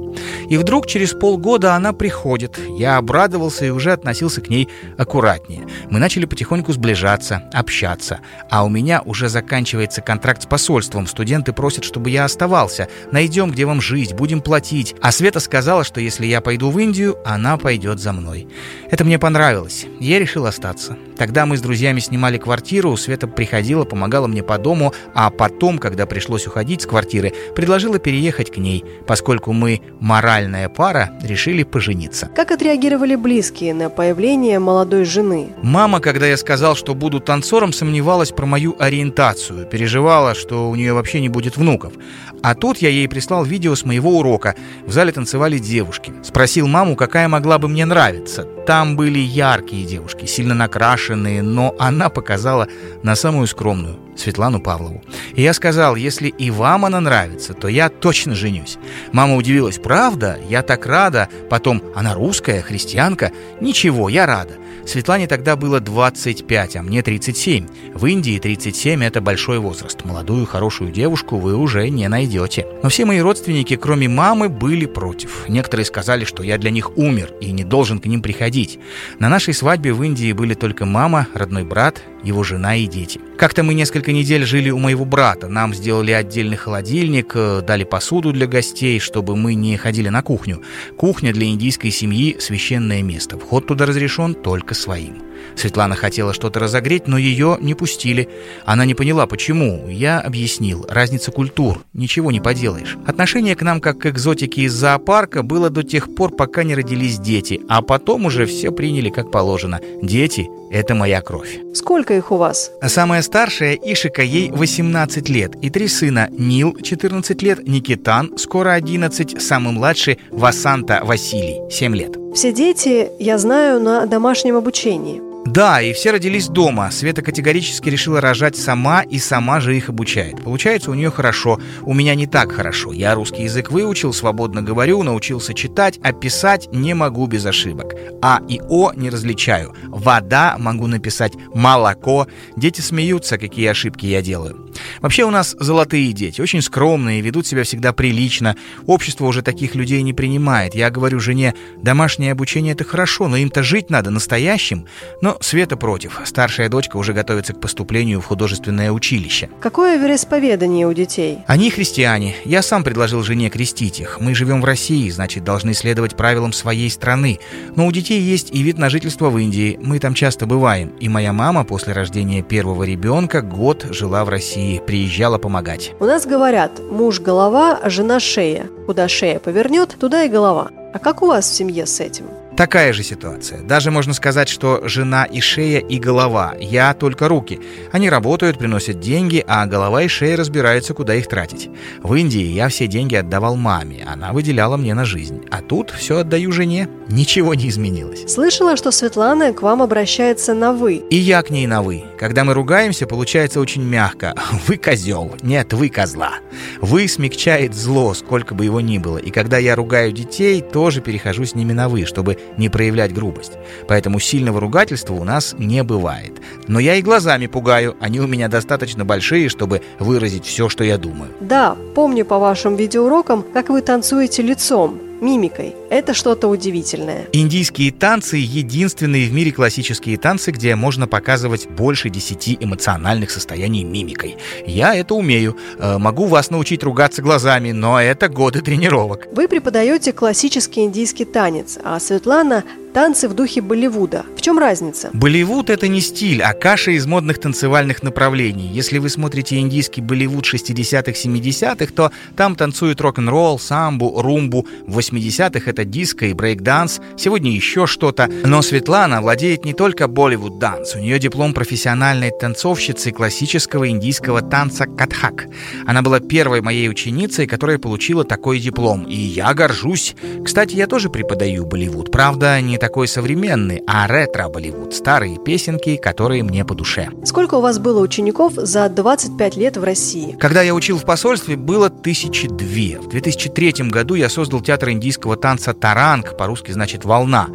И 0.48 0.56
вдруг 0.56 0.86
через 0.86 1.12
полгода 1.12 1.74
она 1.74 1.92
приходит. 1.92 2.58
Я 2.78 2.96
обрадовался 2.96 3.64
и 3.66 3.70
уже 3.70 3.92
относился 3.92 4.40
к 4.40 4.48
ней 4.48 4.68
аккуратнее. 4.98 5.66
Мы 5.90 5.98
начали 5.98 6.24
потихоньку 6.24 6.72
сближаться, 6.72 7.42
общаться. 7.52 8.20
А 8.50 8.64
у 8.64 8.68
меня 8.68 9.02
уже 9.02 9.28
заканчивается 9.28 10.00
контракт 10.00 10.42
с 10.42 10.46
посольством. 10.46 11.06
Студенты 11.06 11.52
просят, 11.52 11.84
чтобы 11.84 12.10
я 12.10 12.24
оставался. 12.24 12.88
Найдем, 13.12 13.50
где 13.50 13.64
вам 13.64 13.80
жить, 13.80 14.14
будем 14.14 14.40
платить. 14.40 14.94
А 15.00 15.12
Света 15.12 15.40
сказала, 15.40 15.84
что 15.84 16.00
если 16.00 16.26
я 16.26 16.40
пойду 16.40 16.70
в 16.70 16.78
Индию, 16.78 17.16
она 17.24 17.56
пойдет 17.56 18.00
за 18.00 18.12
мной. 18.12 18.48
Это 18.90 19.04
мне 19.04 19.18
понравилось. 19.18 19.86
Я 20.00 20.18
решил 20.18 20.46
остаться. 20.46 20.96
Тогда 21.16 21.46
мы 21.46 21.56
с 21.56 21.60
друзьями 21.60 22.00
снимали 22.00 22.38
квартиру, 22.38 22.96
Света 22.96 23.26
приходила, 23.26 23.84
помогала 23.84 24.26
мне 24.26 24.42
по 24.42 24.58
дому, 24.58 24.92
а 25.14 25.30
потом, 25.30 25.78
когда 25.78 26.06
пришлось 26.06 26.46
уходить 26.46 26.82
с 26.82 26.86
квартиры, 26.86 27.32
предложила 27.54 27.98
переехать 27.98 28.50
к 28.52 28.56
ней, 28.56 28.84
поскольку 29.06 29.52
мы 29.52 29.80
моральная 30.04 30.68
пара, 30.68 31.10
решили 31.22 31.62
пожениться. 31.62 32.28
Как 32.36 32.50
отреагировали 32.50 33.16
близкие 33.16 33.72
на 33.72 33.88
появление 33.88 34.58
молодой 34.58 35.06
жены? 35.06 35.54
Мама, 35.62 36.00
когда 36.00 36.26
я 36.26 36.36
сказал, 36.36 36.76
что 36.76 36.94
буду 36.94 37.20
танцором, 37.20 37.72
сомневалась 37.72 38.30
про 38.30 38.44
мою 38.44 38.76
ориентацию, 38.78 39.64
переживала, 39.66 40.34
что 40.34 40.68
у 40.68 40.74
нее 40.74 40.92
вообще 40.92 41.22
не 41.22 41.30
будет 41.30 41.56
внуков. 41.56 41.94
А 42.42 42.54
тут 42.54 42.78
я 42.78 42.90
ей 42.90 43.08
прислал 43.08 43.44
видео 43.44 43.74
с 43.74 43.86
моего 43.86 44.18
урока. 44.18 44.54
В 44.84 44.92
зале 44.92 45.10
танцевали 45.10 45.56
девушки. 45.56 46.12
Спросил 46.22 46.66
маму, 46.68 46.96
какая 46.96 47.26
могла 47.26 47.58
бы 47.58 47.68
мне 47.68 47.86
нравиться. 47.86 48.46
Там 48.66 48.96
были 48.96 49.18
яркие 49.18 49.86
девушки, 49.86 50.26
сильно 50.26 50.54
накрашенные, 50.54 51.40
но 51.40 51.74
она 51.78 52.10
показала 52.10 52.68
на 53.02 53.14
самую 53.14 53.46
скромную, 53.46 53.96
Светлану 54.16 54.60
Павлову. 54.60 55.02
И 55.34 55.42
я 55.42 55.52
сказал, 55.52 55.96
если 55.96 56.28
и 56.28 56.50
вам 56.50 56.84
она 56.84 57.00
нравится, 57.00 57.54
то 57.54 57.68
я 57.68 57.88
точно 57.88 58.34
женюсь. 58.34 58.78
Мама 59.12 59.36
удивилась, 59.36 59.78
правда? 59.78 60.38
Я 60.48 60.62
так 60.62 60.86
рада. 60.86 61.28
Потом, 61.50 61.82
она 61.94 62.14
русская, 62.14 62.62
христианка? 62.62 63.32
Ничего, 63.60 64.08
я 64.08 64.26
рада. 64.26 64.54
Светлане 64.86 65.26
тогда 65.26 65.56
было 65.56 65.80
25, 65.80 66.76
а 66.76 66.82
мне 66.82 67.02
37. 67.02 67.66
В 67.94 68.06
Индии 68.06 68.38
37– 68.38 69.02
это 69.04 69.20
большой 69.20 69.58
возраст. 69.58 70.04
Молодую, 70.04 70.46
хорошую 70.46 70.92
девушку 70.92 71.38
вы 71.38 71.56
уже 71.56 71.88
не 71.88 72.06
найдете. 72.08 72.66
Но 72.82 72.90
все 72.90 73.04
мои 73.04 73.20
родственники, 73.20 73.76
кроме 73.76 74.08
мамы, 74.08 74.48
были 74.48 74.86
против. 74.86 75.48
Некоторые 75.48 75.86
сказали, 75.86 76.24
что 76.24 76.42
я 76.42 76.58
для 76.58 76.70
них 76.70 76.96
умер 76.98 77.32
и 77.40 77.50
не 77.50 77.64
должен 77.64 77.98
к 77.98 78.06
ним 78.06 78.20
приходить. 78.20 78.78
На 79.18 79.28
нашей 79.28 79.54
свадьбе 79.54 79.92
в 79.92 80.02
Индии 80.02 80.32
были 80.32 80.54
только 80.54 80.84
мама, 80.84 81.28
родной 81.34 81.64
брат, 81.64 82.02
его 82.24 82.42
жена 82.42 82.76
и 82.76 82.86
дети. 82.86 83.20
Как-то 83.36 83.62
мы 83.62 83.74
несколько 83.74 84.12
недель 84.12 84.44
жили 84.44 84.70
у 84.70 84.78
моего 84.78 85.04
брата. 85.04 85.48
Нам 85.48 85.74
сделали 85.74 86.12
отдельный 86.12 86.56
холодильник, 86.56 87.32
э, 87.34 87.62
дали 87.66 87.84
посуду 87.84 88.32
для 88.32 88.46
гостей, 88.46 88.98
чтобы 89.00 89.36
мы 89.36 89.54
не 89.54 89.76
ходили 89.76 90.08
на 90.08 90.22
кухню. 90.22 90.62
Кухня 90.96 91.32
для 91.32 91.46
индийской 91.46 91.90
семьи– 91.90 92.36
священное 92.40 93.02
место. 93.02 93.38
Вход 93.38 93.66
туда 93.66 93.86
разрешен 93.86 94.34
только 94.34 94.74
своим. 94.74 95.22
Светлана 95.56 95.94
хотела 95.94 96.32
что-то 96.32 96.60
разогреть, 96.60 97.06
но 97.06 97.18
ее 97.18 97.58
не 97.60 97.74
пустили. 97.74 98.28
Она 98.64 98.84
не 98.84 98.94
поняла, 98.94 99.26
почему. 99.26 99.88
Я 99.88 100.20
объяснил. 100.20 100.86
Разница 100.88 101.30
культур. 101.30 101.84
Ничего 101.92 102.32
не 102.32 102.40
поделаешь. 102.40 102.96
Отношение 103.06 103.54
к 103.54 103.62
нам, 103.62 103.80
как 103.80 103.98
к 103.98 104.06
экзотике 104.06 104.62
из 104.62 104.72
зоопарка, 104.72 105.42
было 105.42 105.70
до 105.70 105.82
тех 105.82 106.14
пор, 106.14 106.34
пока 106.34 106.64
не 106.64 106.74
родились 106.74 107.18
дети. 107.18 107.60
А 107.68 107.82
потом 107.82 108.26
уже 108.26 108.46
все 108.46 108.72
приняли 108.72 109.10
как 109.10 109.30
положено. 109.30 109.80
Дети– 110.02 110.48
это 110.74 110.94
моя 110.94 111.20
кровь. 111.20 111.58
Сколько 111.72 112.14
их 112.14 112.32
у 112.32 112.36
вас? 112.36 112.70
Самая 112.82 113.22
старшая 113.22 113.74
Ишика, 113.74 114.22
ей 114.22 114.50
18 114.50 115.28
лет. 115.28 115.54
И 115.62 115.70
три 115.70 115.88
сына. 115.88 116.28
Нил, 116.30 116.76
14 116.80 117.42
лет, 117.42 117.66
Никитан, 117.66 118.36
скоро 118.36 118.70
11, 118.70 119.40
самый 119.40 119.72
младший 119.72 120.18
Васанта 120.30 121.00
Василий, 121.04 121.60
7 121.70 121.94
лет. 121.94 122.16
Все 122.34 122.52
дети, 122.52 123.10
я 123.20 123.38
знаю, 123.38 123.80
на 123.80 124.06
домашнем 124.06 124.56
обучении. 124.56 125.23
Да, 125.46 125.80
и 125.82 125.92
все 125.92 126.10
родились 126.10 126.48
дома. 126.48 126.90
Света 126.90 127.22
категорически 127.22 127.88
решила 127.88 128.20
рожать 128.20 128.56
сама 128.56 129.02
и 129.02 129.18
сама 129.18 129.60
же 129.60 129.76
их 129.76 129.88
обучает. 129.88 130.42
Получается 130.42 130.90
у 130.90 130.94
нее 130.94 131.10
хорошо. 131.10 131.60
У 131.82 131.92
меня 131.94 132.14
не 132.14 132.26
так 132.26 132.50
хорошо. 132.52 132.92
Я 132.92 133.14
русский 133.14 133.42
язык 133.42 133.70
выучил, 133.70 134.12
свободно 134.12 134.62
говорю, 134.62 135.02
научился 135.02 135.52
читать, 135.54 136.00
а 136.02 136.12
писать 136.12 136.68
не 136.72 136.94
могу 136.94 137.26
без 137.26 137.44
ошибок. 137.44 137.94
А 138.22 138.40
и 138.48 138.60
О 138.68 138.92
не 138.94 139.10
различаю. 139.10 139.74
Вода 139.84 140.56
могу 140.58 140.86
написать 140.86 141.34
молоко. 141.54 142.26
Дети 142.56 142.80
смеются, 142.80 143.38
какие 143.38 143.66
ошибки 143.66 144.06
я 144.06 144.22
делаю. 144.22 144.63
Вообще 145.00 145.24
у 145.24 145.30
нас 145.30 145.56
золотые 145.58 146.12
дети, 146.12 146.40
очень 146.40 146.62
скромные, 146.62 147.20
ведут 147.20 147.46
себя 147.46 147.64
всегда 147.64 147.92
прилично. 147.92 148.56
Общество 148.86 149.26
уже 149.26 149.42
таких 149.42 149.74
людей 149.74 150.02
не 150.02 150.12
принимает. 150.12 150.74
Я 150.74 150.90
говорю 150.90 151.20
жене, 151.20 151.54
домашнее 151.82 152.32
обучение 152.32 152.72
это 152.72 152.84
хорошо, 152.84 153.28
но 153.28 153.36
им-то 153.36 153.62
жить 153.62 153.90
надо 153.90 154.10
настоящим. 154.10 154.86
Но 155.20 155.36
Света 155.40 155.76
против. 155.76 156.20
Старшая 156.24 156.68
дочка 156.68 156.96
уже 156.96 157.12
готовится 157.12 157.52
к 157.52 157.60
поступлению 157.60 158.20
в 158.20 158.26
художественное 158.26 158.90
училище. 158.90 159.50
Какое 159.60 159.98
вероисповедание 159.98 160.86
у 160.86 160.92
детей? 160.92 161.38
Они 161.46 161.70
христиане. 161.70 162.34
Я 162.44 162.62
сам 162.62 162.84
предложил 162.84 163.22
жене 163.22 163.50
крестить 163.50 164.00
их. 164.00 164.18
Мы 164.20 164.34
живем 164.34 164.60
в 164.60 164.64
России, 164.64 165.10
значит, 165.10 165.44
должны 165.44 165.74
следовать 165.74 166.16
правилам 166.16 166.52
своей 166.52 166.90
страны. 166.90 167.38
Но 167.76 167.86
у 167.86 167.92
детей 167.92 168.20
есть 168.20 168.50
и 168.50 168.62
вид 168.62 168.78
на 168.78 168.88
жительство 168.88 169.30
в 169.30 169.38
Индии. 169.38 169.78
Мы 169.82 169.98
там 169.98 170.14
часто 170.14 170.46
бываем. 170.46 170.88
И 171.00 171.08
моя 171.08 171.32
мама 171.32 171.64
после 171.64 171.92
рождения 171.92 172.42
первого 172.42 172.84
ребенка 172.84 173.42
год 173.42 173.86
жила 173.90 174.24
в 174.24 174.28
России, 174.28 174.63
приезжала 174.86 175.38
помогать. 175.38 175.92
У 176.00 176.04
нас 176.04 176.26
говорят, 176.26 176.80
муж 176.90 177.20
голова, 177.20 177.78
а 177.82 177.90
жена 177.90 178.20
шея. 178.20 178.66
Куда 178.86 179.08
шея 179.08 179.38
повернет, 179.38 179.96
туда 179.98 180.24
и 180.24 180.28
голова. 180.28 180.70
А 180.92 180.98
как 180.98 181.22
у 181.22 181.26
вас 181.26 181.46
в 181.46 181.54
семье 181.54 181.86
с 181.86 182.00
этим? 182.00 182.26
Такая 182.56 182.92
же 182.92 183.02
ситуация. 183.02 183.62
Даже 183.62 183.90
можно 183.90 184.14
сказать, 184.14 184.48
что 184.48 184.86
жена 184.86 185.24
и 185.24 185.40
шея, 185.40 185.80
и 185.80 185.98
голова. 185.98 186.54
Я 186.60 186.94
только 186.94 187.26
руки. 187.26 187.60
Они 187.90 188.08
работают, 188.08 188.58
приносят 188.58 189.00
деньги, 189.00 189.44
а 189.46 189.66
голова 189.66 190.02
и 190.02 190.08
шея 190.08 190.36
разбираются, 190.36 190.94
куда 190.94 191.16
их 191.16 191.26
тратить. 191.26 191.68
В 192.02 192.14
Индии 192.14 192.44
я 192.44 192.68
все 192.68 192.86
деньги 192.86 193.16
отдавал 193.16 193.56
маме. 193.56 194.06
Она 194.06 194.32
выделяла 194.32 194.76
мне 194.76 194.94
на 194.94 195.04
жизнь. 195.04 195.42
А 195.50 195.62
тут 195.62 195.90
все 195.90 196.18
отдаю 196.18 196.52
жене. 196.52 196.88
Ничего 197.08 197.54
не 197.54 197.68
изменилось. 197.68 198.24
Слышала, 198.30 198.76
что 198.76 198.92
Светлана 198.92 199.52
к 199.52 199.62
вам 199.62 199.82
обращается 199.82 200.54
на 200.54 200.72
«вы». 200.72 201.02
И 201.10 201.16
я 201.16 201.42
к 201.42 201.50
ней 201.50 201.66
на 201.66 201.82
«вы». 201.82 202.04
Когда 202.18 202.44
мы 202.44 202.54
ругаемся, 202.54 203.06
получается 203.06 203.60
очень 203.60 203.82
мягко. 203.82 204.34
Вы 204.66 204.76
козел. 204.78 205.34
Нет, 205.42 205.72
вы 205.72 205.88
козла. 205.90 206.34
«Вы» 206.80 207.08
смягчает 207.08 207.74
зло, 207.74 208.14
сколько 208.14 208.54
бы 208.54 208.64
его 208.64 208.80
ни 208.80 208.98
было. 208.98 209.18
И 209.18 209.30
когда 209.30 209.58
я 209.58 209.74
ругаю 209.74 210.12
детей, 210.12 210.62
тоже 210.62 211.00
перехожу 211.00 211.44
с 211.44 211.54
ними 211.54 211.72
на 211.72 211.88
«вы», 211.88 212.06
чтобы 212.06 212.38
не 212.56 212.68
проявлять 212.68 213.12
грубость. 213.12 213.52
Поэтому 213.88 214.20
сильного 214.20 214.60
ругательства 214.60 215.14
у 215.14 215.24
нас 215.24 215.54
не 215.58 215.82
бывает. 215.82 216.32
Но 216.68 216.78
я 216.78 216.94
и 216.94 217.02
глазами 217.02 217.46
пугаю, 217.46 217.96
они 218.00 218.20
у 218.20 218.26
меня 218.26 218.48
достаточно 218.48 219.04
большие, 219.04 219.48
чтобы 219.48 219.82
выразить 219.98 220.44
все, 220.44 220.68
что 220.68 220.84
я 220.84 220.98
думаю. 220.98 221.30
Да, 221.40 221.76
помню 221.94 222.24
по 222.24 222.38
вашим 222.38 222.76
видеоурокам, 222.76 223.44
как 223.52 223.68
вы 223.68 223.82
танцуете 223.82 224.42
лицом, 224.42 224.98
мимикой. 225.24 225.74
Это 225.90 226.14
что-то 226.14 226.48
удивительное. 226.48 227.26
Индийские 227.32 227.90
танцы– 227.90 228.36
единственные 228.38 229.28
в 229.28 229.32
мире 229.32 229.50
классические 229.52 230.18
танцы, 230.18 230.50
где 230.50 230.76
можно 230.76 231.08
показывать 231.08 231.66
больше 231.68 232.10
десяти 232.10 232.56
эмоциональных 232.60 233.30
состояний 233.30 233.84
мимикой. 233.84 234.36
Я 234.66 234.94
это 234.94 235.14
умею. 235.14 235.56
Э, 235.78 235.98
могу 235.98 236.26
вас 236.26 236.50
научить 236.50 236.82
ругаться 236.84 237.22
глазами, 237.22 237.72
но 237.72 238.00
это 238.00 238.28
годы 238.28 238.60
тренировок. 238.60 239.28
Вы 239.32 239.48
преподаете 239.48 240.12
классический 240.12 240.82
индийский 240.82 241.24
танец, 241.24 241.78
а 241.82 241.98
Светлана 241.98 242.64
танцы 242.94 243.28
в 243.28 243.34
духе 243.34 243.60
Болливуда. 243.60 244.24
В 244.36 244.40
чем 244.40 244.56
разница? 244.58 245.10
Болливуд– 245.12 245.68
это 245.70 245.88
не 245.88 246.00
стиль, 246.00 246.40
а 246.42 246.52
каша 246.52 246.92
из 246.92 247.06
модных 247.06 247.40
танцевальных 247.40 248.04
направлений. 248.04 248.68
Если 248.72 248.98
вы 248.98 249.08
смотрите 249.08 249.58
индийский 249.58 250.00
Болливуд 250.00 250.44
60-х, 250.44 251.10
70-х, 251.10 251.92
то 251.92 252.12
там 252.36 252.54
танцуют 252.54 253.00
рок-н-ролл, 253.00 253.58
самбу, 253.58 254.22
румбу. 254.22 254.64
В 254.86 255.00
80-х 255.00 255.68
это 255.68 255.84
диско 255.84 256.26
и 256.26 256.34
брейк-данс, 256.34 257.00
сегодня 257.18 257.50
еще 257.50 257.88
что-то. 257.88 258.30
Но 258.44 258.62
Светлана 258.62 259.20
владеет 259.20 259.64
не 259.64 259.74
только 259.74 260.06
Bollywood 260.06 260.59
dance. 260.59 260.94
У 260.94 261.00
нее 261.00 261.18
диплом 261.18 261.52
профессиональной 261.52 262.30
танцовщицы 262.30 263.10
классического 263.10 263.88
индийского 263.88 264.40
танца 264.40 264.86
катхак. 264.86 265.46
Она 265.84 266.02
была 266.02 266.20
первой 266.20 266.60
моей 266.60 266.88
ученицей, 266.88 267.48
которая 267.48 267.78
получила 267.78 268.24
такой 268.24 268.60
диплом. 268.60 269.02
И 269.02 269.16
я 269.16 269.52
горжусь. 269.52 270.14
Кстати, 270.44 270.76
я 270.76 270.86
тоже 270.86 271.10
преподаю 271.10 271.66
Болливуд. 271.66 272.12
Правда, 272.12 272.60
не 272.60 272.78
такой 272.84 273.08
современный, 273.08 273.82
а 273.86 274.06
ретро-Болливуд. 274.06 274.92
Старые 274.92 275.38
песенки, 275.38 275.96
которые 275.96 276.42
мне 276.42 276.66
по 276.66 276.74
душе. 276.74 277.08
Сколько 277.24 277.54
у 277.54 277.62
вас 277.62 277.78
было 277.78 278.02
учеников 278.02 278.52
за 278.56 278.90
25 278.90 279.56
лет 279.56 279.78
в 279.78 279.84
России? 279.84 280.36
Когда 280.38 280.60
я 280.60 280.74
учил 280.74 280.98
в 280.98 281.06
посольстве, 281.06 281.56
было 281.56 281.88
тысячи 281.88 282.46
две. 282.46 282.98
В 283.00 283.08
2003 283.08 283.88
году 283.88 284.16
я 284.16 284.28
создал 284.28 284.60
театр 284.60 284.90
индийского 284.90 285.36
танца 285.36 285.72
«Таранг», 285.72 286.36
по-русски 286.36 286.72
значит 286.72 287.06
«волна». 287.06 287.48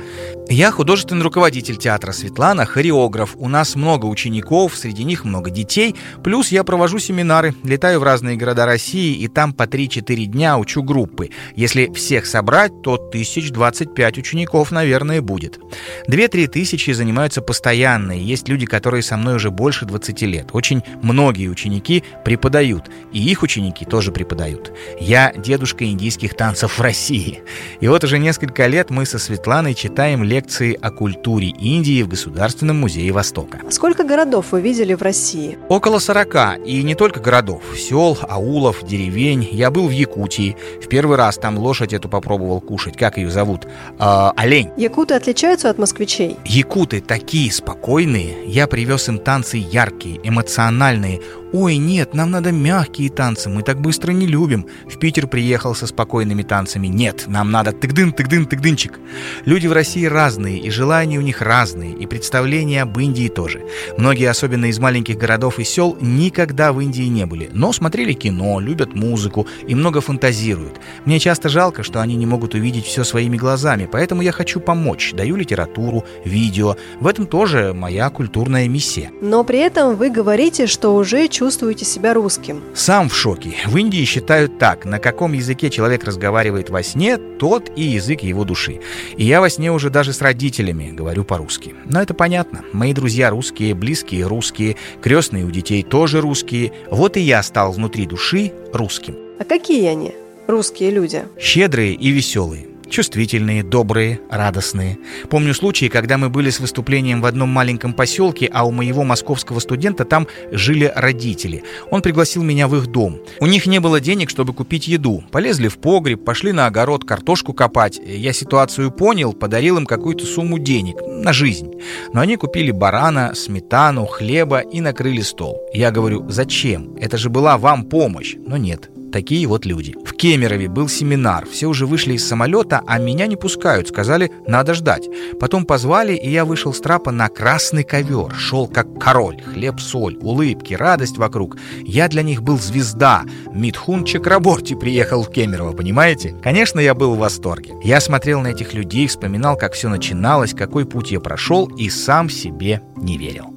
Я 0.52 0.72
художественный 0.72 1.22
руководитель 1.22 1.78
театра 1.78 2.12
Светлана, 2.12 2.66
хореограф. 2.66 3.36
У 3.38 3.48
нас 3.48 3.76
много 3.76 4.08
учеников, 4.08 4.76
среди 4.76 5.04
них 5.04 5.24
много 5.24 5.52
детей. 5.52 5.96
Плюс 6.24 6.48
я 6.48 6.64
провожу 6.64 6.98
семинары, 6.98 7.54
летаю 7.64 8.00
в 8.00 8.04
разные 8.04 8.36
города 8.36 8.66
России 8.66 9.16
и 9.16 9.28
там 9.28 9.54
по 9.54 9.68
3-4 9.68 10.26
дня 10.26 10.58
учу 10.58 10.82
группы. 10.82 11.30
Если 11.56 11.94
всех 11.94 12.26
собрать, 12.26 12.82
то 12.82 12.96
1025 12.96 14.18
учеников, 14.18 14.72
наверное, 14.72 15.19
будет. 15.22 15.60
2-3 16.08 16.48
тысячи 16.48 16.92
занимаются 16.92 17.42
постоянно, 17.42 18.18
и 18.18 18.22
есть 18.22 18.48
люди, 18.48 18.66
которые 18.66 19.04
со 19.04 19.18
мной 19.18 19.36
уже 19.36 19.52
больше 19.52 19.86
20 19.86 20.22
лет. 20.24 20.50
Очень 20.54 20.84
многие 21.02 21.48
ученики 21.48 22.04
преподают, 22.26 22.90
и 23.12 23.20
их 23.20 23.44
ученики 23.44 23.86
тоже 23.86 24.12
преподают. 24.12 24.72
Я 25.00 25.34
дедушка 25.36 25.86
индийских 25.86 26.36
танцев 26.36 26.78
в 26.78 26.82
России. 26.82 27.42
И 27.80 27.88
вот 27.88 28.04
уже 28.04 28.20
несколько 28.20 28.68
лет 28.68 28.90
мы 28.90 29.06
со 29.06 29.20
Светланой 29.20 29.74
читаем 29.74 30.24
лекции 30.24 30.78
о 30.80 30.92
культуре 30.92 31.50
Индии 31.50 32.02
в 32.04 32.08
Государственном 32.08 32.80
музее 32.80 33.12
Востока. 33.12 33.60
Сколько 33.70 34.04
городов 34.04 34.48
вы 34.52 34.62
видели 34.62 34.94
в 34.94 35.02
России? 35.02 35.58
Около 35.70 36.00
40. 36.00 36.66
И 36.66 36.84
не 36.84 36.96
только 36.96 37.20
городов. 37.20 37.64
Сел, 37.78 38.18
аулов, 38.28 38.86
деревень. 38.86 39.48
Я 39.52 39.72
был 39.72 39.88
в 39.88 39.92
Якутии. 39.92 40.56
В 40.84 40.88
первый 40.88 41.18
раз 41.18 41.38
там 41.38 41.58
лошадь 41.58 41.94
эту 41.94 42.10
попробовал 42.10 42.62
кушать. 42.62 42.98
Как 42.98 43.18
ее 43.18 43.30
зовут? 43.30 43.68
А, 43.98 44.34
олень. 44.36 44.70
Якуты 45.10 45.24
отличаются 45.24 45.72
от 45.72 45.80
москвичей? 45.80 46.38
Якуты 46.46 47.02
такие 47.02 47.52
спокойные. 47.52 48.46
Я 48.46 48.68
привез 48.68 49.10
им 49.10 49.18
танцы 49.18 49.58
яркие, 49.58 50.20
эмоциональные, 50.24 51.20
«Ой, 51.52 51.78
нет, 51.78 52.14
нам 52.14 52.30
надо 52.30 52.52
мягкие 52.52 53.10
танцы, 53.10 53.50
мы 53.50 53.64
так 53.64 53.82
быстро 53.82 54.12
не 54.12 54.28
любим». 54.28 54.68
В 54.86 55.00
Питер 55.00 55.26
приехал 55.26 55.74
со 55.74 55.88
спокойными 55.88 56.44
танцами. 56.44 56.86
«Нет, 56.88 57.24
нам 57.28 57.50
надо 57.50 57.72
тыгдын, 57.72 58.14
тыгдын, 58.14 58.46
тыгдынчик». 58.46 59.00
Люди 59.46 59.66
в 59.66 59.74
России 59.74 60.06
разные, 60.06 60.60
и 60.60 60.70
желания 60.70 61.18
у 61.18 61.22
них 61.22 61.42
разные, 61.42 61.94
и 61.94 62.06
представления 62.06 62.84
об 62.84 63.00
Индии 63.00 63.30
тоже. 63.30 63.64
Многие, 63.98 64.30
особенно 64.30 64.66
из 64.66 64.78
маленьких 64.78 65.18
городов 65.18 65.58
и 65.58 65.64
сел, 65.64 65.98
никогда 66.00 66.72
в 66.72 66.82
Индии 66.82 67.04
не 67.04 67.26
были, 67.26 67.50
но 67.52 67.74
смотрели 67.74 68.14
кино, 68.14 68.60
любят 68.60 68.94
музыку 68.94 69.48
и 69.68 69.74
много 69.74 70.02
фантазируют. 70.02 70.80
Мне 71.06 71.20
часто 71.20 71.50
жалко, 71.50 71.82
что 71.82 72.00
они 72.00 72.16
не 72.16 72.28
могут 72.28 72.54
увидеть 72.54 72.86
все 72.86 73.04
своими 73.04 73.38
глазами, 73.38 73.90
поэтому 73.92 74.22
я 74.22 74.32
хочу 74.32 74.60
помочь, 74.60 75.14
даю 75.14 75.36
литературу, 75.36 76.06
видео. 76.26 76.76
В 77.00 77.08
этом 77.08 77.26
тоже 77.26 77.74
моя 77.74 78.10
культурная 78.12 78.68
миссия. 78.68 79.12
Но 79.22 79.44
при 79.44 79.60
этом 79.60 79.96
вы 79.96 80.12
говорите, 80.12 80.68
что 80.68 80.96
уже 80.96 81.28
чувствуете 81.40 81.86
себя 81.86 82.14
русским? 82.14 82.62
Сам 82.76 83.08
в 83.08 83.16
шоке. 83.16 83.54
В 83.66 83.78
Индии 83.78 84.04
считают 84.04 84.60
так. 84.60 84.84
На 84.84 85.00
каком 85.00 85.32
языке 85.32 85.70
человек 85.70 86.04
разговаривает 86.04 86.70
во 86.70 86.84
сне, 86.84 87.18
тот 87.18 87.72
и 87.78 87.84
язык 87.84 88.24
его 88.24 88.44
души. 88.44 88.82
И 89.16 89.24
я 89.24 89.40
во 89.40 89.50
сне 89.50 89.72
уже 89.72 89.90
даже 89.90 90.12
с 90.12 90.22
родителями 90.22 90.92
говорю 90.92 91.24
по-русски. 91.24 91.76
Но 91.86 92.02
это 92.02 92.14
понятно. 92.14 92.66
Мои 92.74 92.92
друзья 92.92 93.30
русские, 93.30 93.74
близкие 93.74 94.28
русские, 94.28 94.76
крестные 95.02 95.46
у 95.46 95.50
детей 95.50 95.82
тоже 95.82 96.20
русские. 96.20 96.74
Вот 96.92 97.16
и 97.16 97.22
я 97.22 97.42
стал 97.42 97.72
внутри 97.72 98.06
души 98.06 98.52
русским. 98.74 99.16
А 99.40 99.46
какие 99.46 99.88
они, 99.88 100.14
русские 100.46 100.92
люди? 100.92 101.24
Щедрые 101.40 101.94
и 101.94 102.10
веселые. 102.10 102.69
Чувствительные, 102.90 103.62
добрые, 103.64 104.20
радостные. 104.32 104.98
Помню 105.30 105.54
случаи, 105.54 105.86
когда 105.86 106.18
мы 106.18 106.30
были 106.30 106.50
с 106.50 106.60
выступлением 106.60 107.22
в 107.22 107.26
одном 107.28 107.50
маленьком 107.50 107.94
поселке, 107.94 108.50
а 108.52 108.66
у 108.66 108.72
моего 108.72 109.04
московского 109.04 109.60
студента 109.60 110.06
там 110.06 110.28
жили 110.52 110.92
родители. 110.96 111.64
Он 111.92 112.02
пригласил 112.02 112.42
меня 112.42 112.68
в 112.68 112.76
их 112.76 112.88
дом. 112.88 113.20
У 113.40 113.46
них 113.46 113.68
не 113.68 113.80
было 113.80 114.02
денег, 114.02 114.32
чтобы 114.32 114.54
купить 114.54 114.88
еду. 114.88 115.24
Полезли 115.32 115.68
в 115.68 115.78
погреб, 115.78 116.26
пошли 116.26 116.52
на 116.52 116.66
огород 116.66 117.06
картошку 117.06 117.54
копать. 117.54 118.00
Я 118.04 118.34
ситуацию 118.34 118.92
понял, 118.92 119.34
подарил 119.34 119.78
им 119.78 119.86
какую-то 119.86 120.26
сумму 120.26 120.58
денег 120.58 120.98
на 121.06 121.32
жизнь. 121.32 121.72
Но 122.14 122.22
они 122.22 122.38
купили 122.38 122.72
барана, 122.72 123.34
сметану, 123.36 124.08
хлеба 124.08 124.60
и 124.60 124.82
накрыли 124.82 125.22
стол. 125.22 125.62
Я 125.74 125.92
говорю, 125.92 126.28
зачем? 126.30 126.96
Это 126.96 127.18
же 127.18 127.30
была 127.30 127.58
вам 127.60 127.86
помощь. 127.86 128.36
Но 128.36 128.58
нет, 128.58 128.90
такие 129.12 129.48
вот 129.48 129.66
люди. 129.66 129.96
В 130.06 130.14
Кемерове 130.14 130.68
был 130.68 130.88
семинар. 130.88 131.46
Все 131.46 131.68
уже 131.68 131.86
вышли 131.86 132.14
из 132.14 132.28
самолета, 132.28 132.82
а 132.88 133.00
меня 133.00 133.28
не 133.28 133.36
пускают. 133.36 133.88
Сказали, 133.88 134.32
надо 134.48 134.74
ждать. 134.74 135.08
Потом 135.40 135.66
позвали, 135.66 136.14
и 136.14 136.30
я 136.30 136.46
вышел 136.46 136.74
с 136.74 136.80
трапа 136.80 137.12
на 137.12 137.30
красный 137.30 137.84
ковер. 137.84 138.34
Шел 138.36 138.68
как 138.68 139.00
король. 139.00 139.42
Хлеб, 139.42 139.80
соль, 139.80 140.18
улыбки, 140.22 140.74
радость 140.74 141.18
вокруг. 141.18 141.58
Я 141.84 142.08
для 142.08 142.24
них 142.24 142.44
был 142.44 142.58
звезда. 142.58 143.24
Митхун 143.54 144.06
Чакраборти 144.06 144.76
приехал 144.76 145.24
в 145.24 145.32
Кемерово, 145.32 145.74
понимаете? 145.74 146.36
Конечно, 146.42 146.80
я 146.80 146.94
был 146.94 147.16
в 147.16 147.20
восторге. 147.20 147.74
Я 147.84 148.00
смотрел 148.00 148.42
на 148.42 148.48
этих 148.48 148.74
людей, 148.74 149.08
вспоминал, 149.08 149.58
как 149.58 149.74
все 149.74 149.90
начиналось, 149.90 150.54
какой 150.54 150.86
путь 150.86 151.12
я 151.12 151.20
прошел, 151.20 151.68
и 151.68 151.90
сам 151.90 152.30
себе 152.30 152.82
не 152.96 153.18
верил. 153.18 153.54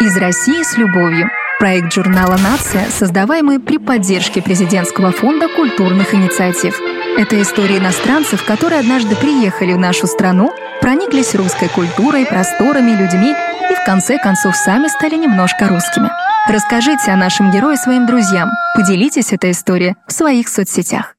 Из 0.00 0.16
России 0.16 0.62
с 0.62 0.76
любовью. 0.76 1.30
Проект 1.64 1.94
журнала 1.94 2.36
«Нация», 2.36 2.90
создаваемый 2.90 3.58
при 3.58 3.78
поддержке 3.78 4.42
Президентского 4.42 5.12
фонда 5.12 5.48
культурных 5.48 6.12
инициатив. 6.12 6.78
Это 7.16 7.40
истории 7.40 7.78
иностранцев, 7.78 8.44
которые 8.44 8.80
однажды 8.80 9.16
приехали 9.16 9.72
в 9.72 9.78
нашу 9.78 10.06
страну, 10.06 10.52
прониклись 10.82 11.34
русской 11.34 11.70
культурой, 11.70 12.26
просторами, 12.26 12.90
людьми 12.90 13.34
и 13.70 13.74
в 13.74 13.82
конце 13.86 14.18
концов 14.18 14.54
сами 14.56 14.88
стали 14.88 15.16
немножко 15.16 15.66
русскими. 15.66 16.10
Расскажите 16.46 17.10
о 17.10 17.16
нашем 17.16 17.50
герое 17.50 17.76
своим 17.76 18.04
друзьям, 18.04 18.50
поделитесь 18.76 19.32
этой 19.32 19.52
историей 19.52 19.94
в 20.06 20.12
своих 20.12 20.50
соцсетях. 20.50 21.14